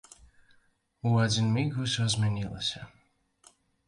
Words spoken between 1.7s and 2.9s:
усё змянілася.